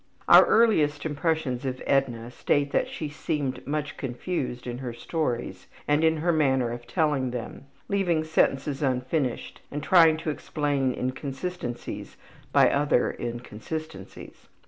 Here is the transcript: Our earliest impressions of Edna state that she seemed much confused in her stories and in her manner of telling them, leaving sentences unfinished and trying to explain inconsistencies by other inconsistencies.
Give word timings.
Our 0.27 0.45
earliest 0.47 1.05
impressions 1.05 1.63
of 1.63 1.79
Edna 1.85 2.31
state 2.31 2.71
that 2.71 2.87
she 2.87 3.07
seemed 3.07 3.67
much 3.67 3.97
confused 3.97 4.65
in 4.65 4.79
her 4.79 4.93
stories 4.93 5.67
and 5.87 6.03
in 6.03 6.17
her 6.17 6.31
manner 6.31 6.71
of 6.71 6.87
telling 6.87 7.29
them, 7.29 7.67
leaving 7.87 8.23
sentences 8.23 8.81
unfinished 8.81 9.61
and 9.69 9.83
trying 9.83 10.17
to 10.17 10.31
explain 10.31 10.91
inconsistencies 10.95 12.17
by 12.51 12.71
other 12.71 13.11
inconsistencies. 13.19 14.47